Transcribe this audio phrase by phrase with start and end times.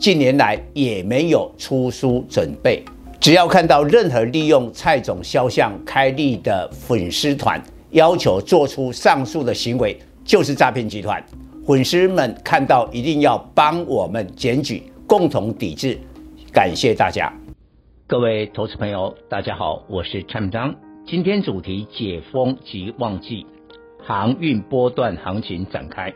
[0.00, 2.82] 近年来也没有出书准备。
[3.20, 11.22] 只要看到任何利用蔡总肖像开立的粉丝团，要求做出上述的行为，就是诈骗集团。
[11.66, 15.98] 粉丝们看到一定要帮我们检举，共同抵制。
[16.50, 17.30] 感谢大家。
[18.06, 20.74] 各位投资朋友，大家好，我是蔡明彰。
[21.06, 23.44] 今天主题解封及旺季，
[24.02, 26.10] 航运波段行情展开，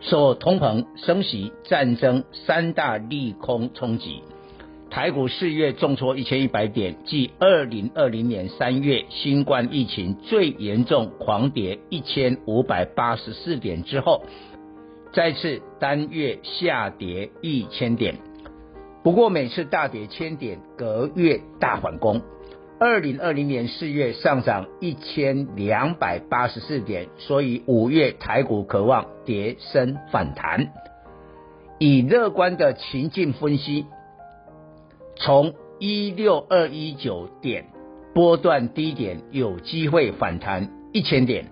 [0.00, 4.22] 受通膨、升息、战争三大利空冲击，
[4.90, 14.24] 台股四月重挫一千一百点，继二零二零年三月新冠疫情最严重狂跌一千五百八十四点之后，
[15.12, 18.16] 再次单月下跌一千点。
[19.02, 22.20] 不过每次大跌千点，隔月大反攻。
[22.82, 30.72] 二零二零年四月上涨一千两百八十四点，所以五月台股渴望跌升反弹。
[31.78, 33.84] 以乐观的情境分析，
[35.16, 37.66] 从一六二一九点
[38.14, 41.50] 波段低点有机会反弹一千点，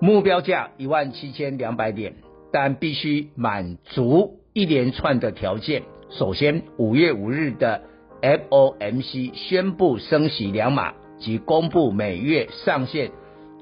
[0.00, 2.14] 目标价一万七千两百点，
[2.50, 5.84] 但必须满足一连串的条件。
[6.08, 7.82] 首先，五月五日的
[8.22, 13.10] FOMC 宣布升息两码及公布每月上限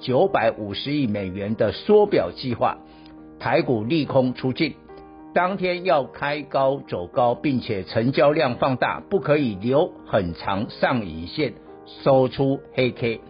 [0.00, 2.78] 九百五十亿美元的缩表计划，
[3.38, 4.74] 台股利空出尽，
[5.34, 11.54] 当天要开高走高，并且成交量放大，不可以留很长上影线
[12.04, 13.20] 收出黑 K。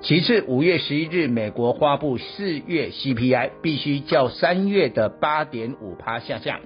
[0.00, 6.60] 其次，五月十一日美国发布四月 CPI，必须较三月的八点五趴下降。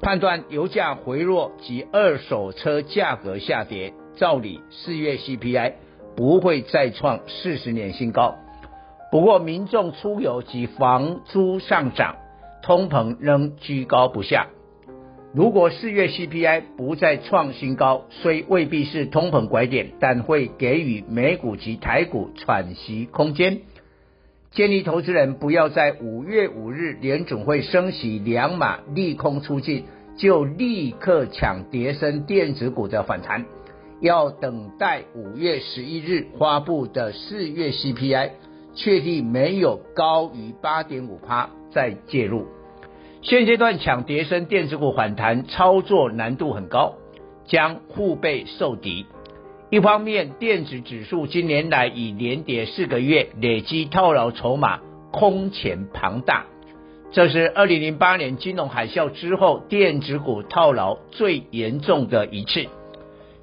[0.00, 5.72] 判断油价回落及二手车价格下跌，照理四月 CPI
[6.16, 8.36] 不会再创四十年新高。
[9.10, 12.16] 不过民众出游及房租上涨，
[12.62, 14.46] 通膨仍居高不下。
[15.34, 23.62] 如果四月 CPI 不再创新高，虽未必是通膨拐点，但会给予美股及台股喘息空间。
[24.50, 29.84] 建议投资人不要在五月五日联准会升息两码利空出尽，
[30.16, 33.44] 就立刻抢跌深电子股的反弹，
[34.00, 38.30] 要等待五月十一日发布的四月 CPI，
[38.74, 42.46] 确定没有高于八点五趴再介入。
[43.20, 46.94] 现阶段抢跌深电子股反弹操作难度很高，
[47.44, 49.06] 将互被受敌。
[49.70, 54.80] 一方面，电子指数今年来已连跌四个月，累积套牢筹码
[55.10, 56.46] 空前庞大，
[57.12, 62.66] 这是二零零八年金融海啸之后电子股套牢最严重的一次。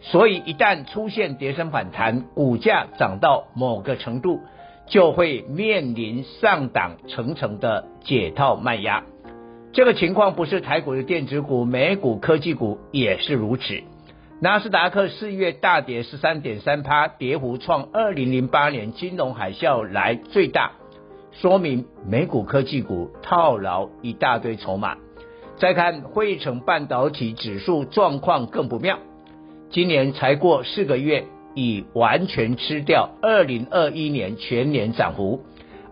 [0.02, 4.42] 所以，一旦出现跌升反弹，股价涨到某个程度，
[4.88, 9.03] 就会面临上档层层的解套卖压。
[9.74, 13.84] 这个情况不是台股的电子股，美股科技股也是如此。
[14.41, 20.73] 纳斯达克四月大跌十三点三趴，跌幅创二零零八年金融海啸来最大，
[21.31, 24.97] 说明美股科技股套牢一大堆筹码。
[25.57, 29.00] 再看费城半导体指数状况更不妙，
[29.69, 35.45] 今年才过四个月，已完全吃掉二零二一年全年涨幅，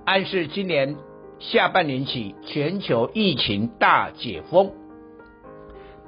[0.04, 0.98] 暗示今年
[1.40, 4.72] 下半年起全球疫情大解封。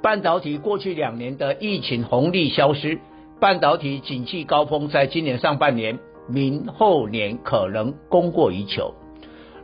[0.06, 3.00] 半导体过去两年的疫情红利消失，
[3.40, 8.94] 半导体景气高峰在今年上半年，明后年可能供过于求。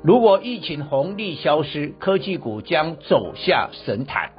[0.02, 4.32] 如果疫情红利消失，科技股将走下神坛。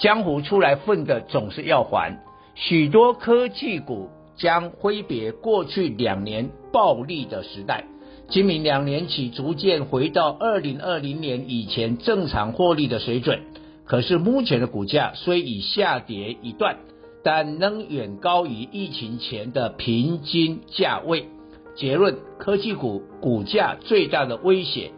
[0.00, 2.18] 江湖出来混的总是要还，
[2.54, 4.08] 许多科技股
[4.38, 7.84] 将挥别过去两年暴利的时代，
[8.30, 13.40] 今明两年起逐渐回到二零二零年以前正常获利的水准。
[13.86, 16.76] 可是目前的股价虽已下跌一段，
[17.22, 21.28] 但仍远高于疫情前的平均价位。
[21.76, 24.92] 结论：科技股股价最大的威胁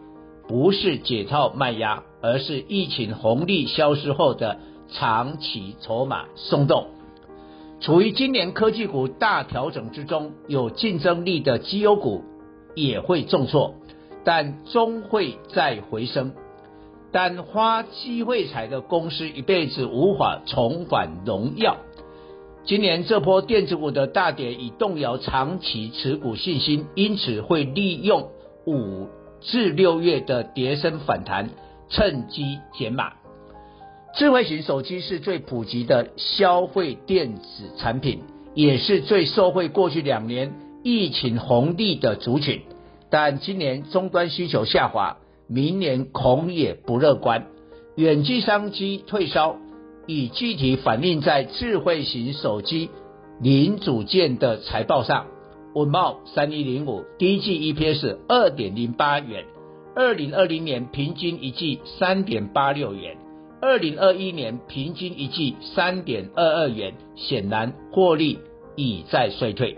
[0.47, 6.87] 不是解套卖压，而是疫情红利消失后的长期筹码松动。
[7.79, 12.23] 处于今年科技股大调整之中，有竞争力的绩优股
[12.75, 13.75] 也会重挫，
[14.23, 16.31] 但终会再回升。
[17.11, 21.77] 但花机会财的公司一辈子无法重返荣耀。
[22.65, 28.29] 今年这波电子股的大跌已动摇长期持股信心，因此会利用
[28.65, 29.07] 五
[29.39, 31.49] 至六月的跌升反弹，
[31.89, 33.13] 趁机减码。
[34.15, 40.53] 智慧型手机是最普及的消费电子产品，也是最受惠过去两年
[40.83, 42.63] 疫情红利的族群。
[43.09, 45.17] 但今年终端需求下滑，
[45.47, 47.47] 明年恐也不乐观，
[47.95, 49.57] 远距商机退烧。
[50.09, 52.89] 已具体反映在智慧型手机
[53.41, 55.25] 零组件的财报上，
[55.75, 59.43] 稳懋三一零五第一季 EPS 二点零八元，
[59.97, 63.17] 二零二零年平均一季三点八六元，
[63.61, 68.39] 二零二一年平均一季三点二二元，显然获利
[68.77, 69.77] 已在衰退。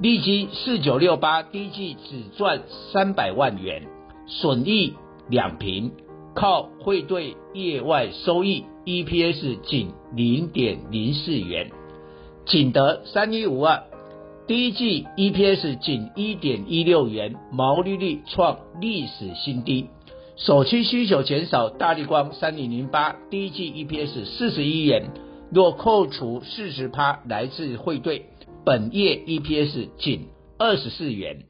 [0.00, 2.62] 利基四九六八第一季只赚
[2.92, 3.84] 三百万元，
[4.26, 4.94] 损益
[5.28, 5.92] 两平，
[6.34, 8.64] 靠汇兑业外收益。
[8.84, 11.70] EPS 仅零点零四元，
[12.44, 13.84] 景德三一五二
[14.48, 19.86] 第一季 EPS 仅一点一六元，毛利率创历史新低。
[20.34, 25.12] 首期需求减少，大立光三零零八第一季 EPS 四十一元，
[25.52, 28.26] 若扣除四十趴来自汇兑，
[28.64, 30.26] 本业 EPS 仅
[30.58, 31.44] 二十四元。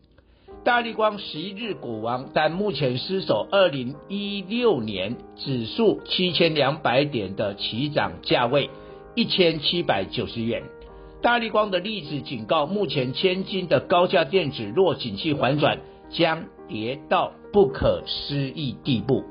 [0.65, 8.71] 大立光十一日股王，但目前失守二零一六年指数七千两百点的起涨价位
[9.17, 10.63] 一千七百九十元。
[11.21, 15.81] 大立光的例子警告，目前千金的高价电子若景气反转，
[16.11, 19.25] 将跌到不可思议地步。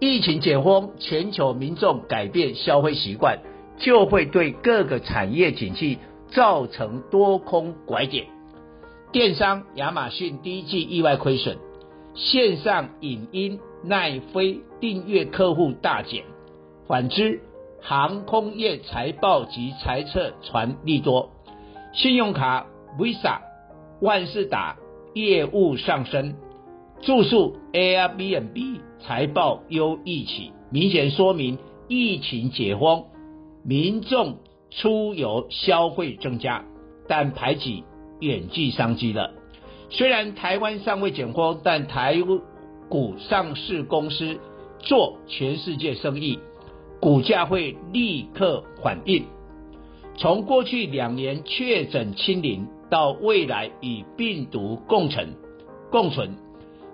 [0.00, 3.38] 疫情解封，全球民众改变消费习惯，
[3.78, 5.98] 就会对各个产业景气
[6.28, 8.26] 造成多空拐点。
[9.16, 11.56] 电商亚马逊第一季意外亏损，
[12.14, 16.22] 线上影音奈飞订阅客户大减。
[16.86, 17.40] 反之，
[17.80, 21.30] 航空业财报及财测传利多，
[21.94, 22.66] 信用卡
[22.98, 23.38] Visa、
[24.02, 24.76] 万事达
[25.14, 26.36] 业务上升，
[27.00, 31.56] 住宿 Airbnb 财报优异起，明显说明
[31.88, 33.06] 疫情解封，
[33.64, 36.62] 民众出游消费增加，
[37.08, 37.82] 但排挤。
[38.20, 39.32] 远距商机了。
[39.90, 42.16] 虽然台湾尚未解封，但台
[42.88, 44.38] 股上市公司
[44.78, 46.38] 做全世界生意，
[47.00, 49.24] 股价会立刻反应。
[50.16, 55.34] 从过去两年确诊清零，到未来与病毒共存，
[55.90, 56.36] 共存，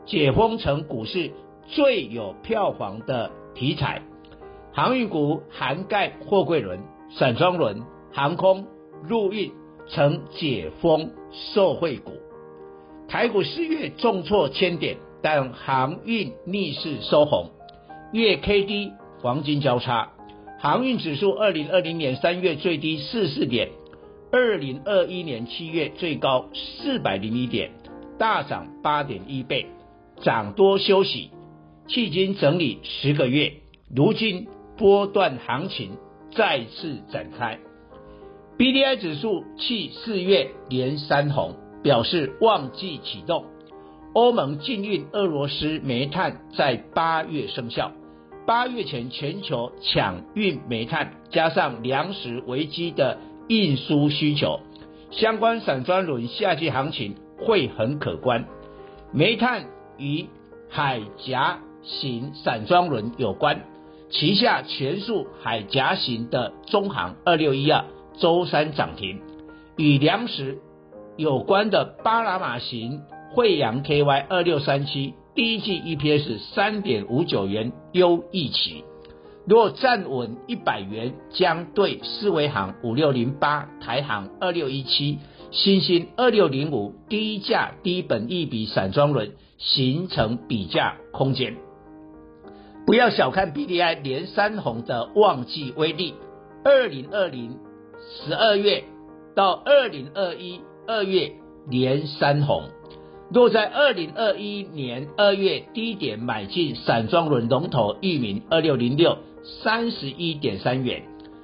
[0.05, 1.31] 解封成股市
[1.69, 4.03] 最有票房的题材。
[4.73, 6.81] 航运股涵盖货柜轮、
[7.11, 7.83] 散装轮、
[8.13, 8.67] 航空、
[9.09, 9.53] 陆运。
[9.93, 12.13] 成解封受惠股，
[13.09, 17.51] 台股四月重挫千点，但航运逆势收红，
[18.13, 20.11] 月 K D 黄金交叉，
[20.59, 23.69] 航运指数二零二零年三月最低四四点，
[24.31, 27.71] 二零二一年七月最高四百零一点，
[28.19, 29.67] 大涨八点一倍，
[30.23, 31.31] 涨多休息，
[31.87, 33.53] 迄今整理十个月，
[33.95, 34.49] 如今
[34.79, 35.99] 波段行情
[36.35, 37.59] 再次展开。
[38.63, 43.47] B D I 指数去四月连三红，表示旺季启动。
[44.15, 47.91] 欧盟禁运俄罗斯煤炭在八月生效。
[48.47, 53.19] 八月前全球抢运煤炭，加上粮食危机的
[53.49, 54.61] 运输需求，
[55.11, 58.45] 相关散装轮夏季行情会很可观。
[59.13, 59.65] 煤炭
[59.99, 60.27] 与
[60.69, 63.65] 海岬型散装轮有关，
[64.09, 67.85] 旗下全数海岬型的中航二六一二。
[68.19, 69.21] 周三涨停，
[69.77, 70.59] 与粮食
[71.17, 73.03] 有关的巴拿马型
[73.33, 78.85] 惠阳 KY 二六三七第一季 EPS 三点五九元优异起，
[79.47, 85.19] 若站稳一百元，将对思维行五六零八、台行二六一七、
[85.51, 91.57] 新兴二六零五低价低本一比散装轮形成比价空间。
[92.85, 96.15] 不要小看 BDI 连三红的旺季威力，
[96.65, 97.57] 二零二零。
[98.09, 98.85] 十二月
[99.35, 101.33] 到二零二一二月
[101.69, 102.65] 连三红，
[103.31, 109.19] 若在二零二一年二月低点买进散装轮龙头裕民二六零六
[109.63, 111.03] 三十一点三元，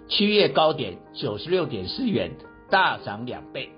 [0.09, 2.33] 七月高点九十六点四元，
[2.71, 3.71] 大涨两倍。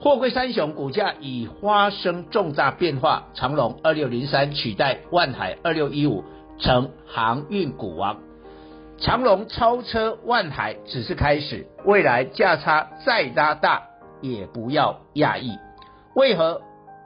[0.00, 6.24] 货柜三雄股价已发生重大变化，长荣二六零三取代万海二六一五
[6.58, 8.25] 成航运股王。
[8.98, 13.82] 长荣超车万海只是开始，未来价差再拉大
[14.22, 15.58] 也不要讶异。
[16.14, 16.62] 为何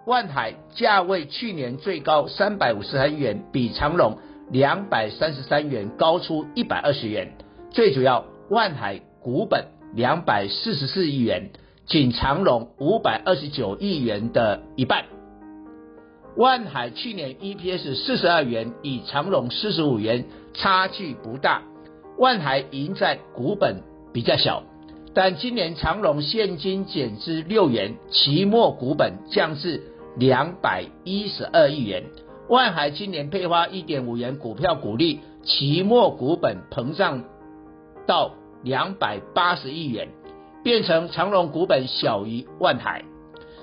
[0.06, 4.18] 万海价位去年最高三百五十三元，比长荣
[4.50, 7.32] 两百三十三元高出一百二十元。
[7.70, 11.50] 最主要，万海股本两百四十四亿元，
[11.86, 15.06] 仅长荣五百二十九亿元的一半。
[16.36, 21.62] 万海去年 EPS 四十二元，与长荣四十五元差距不大。
[22.20, 24.62] 万海赢在股本比较小，
[25.14, 29.82] 但今年长荣现金减至六元，期末股本降至
[30.18, 32.04] 两百一十二亿元。
[32.46, 37.24] 万海今年配发一点五元股票股利，期末股本膨胀
[38.06, 40.10] 到两百八十亿元，
[40.62, 43.02] 变成长荣股本小于万海。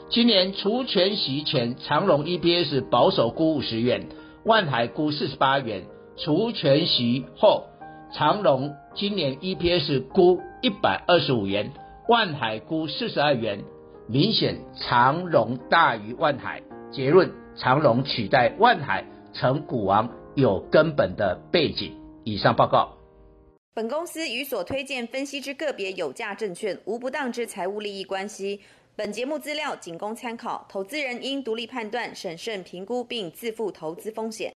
[0.10, 4.08] 今年除权息前，长荣 EPS 保守估五十元，
[4.44, 5.84] 万海估四十八元。
[6.16, 7.66] 除权息后，
[8.14, 11.70] 长荣今年 EPS 估一百二十五元，
[12.08, 13.62] 万海估四十二元，
[14.08, 16.64] 明显长荣大于万海。
[16.90, 21.94] 结论：长荣取代万海成股王有根本的背景。
[22.24, 22.94] 以上报告。
[23.74, 28.62] 本公司与所推荐分析之个别有价证券无不当之财务利益关系。
[28.96, 34.54] 本节目资料仅供参考，投资人应独立判断、审慎评估并自负投资风险。